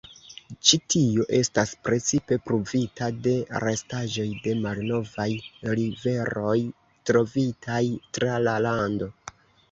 Ĉi 0.67 0.77
tio 0.91 1.23
estas 1.39 1.71
precipe 1.87 2.37
pruvita 2.49 3.09
de 3.27 3.33
restaĵoj 3.63 4.25
de 4.45 4.53
malnovaj 4.63 5.27
riveroj 5.81 6.55
trovitaj 7.11 7.83
tra 8.17 8.39
la 8.47 8.57
lando. 8.69 9.11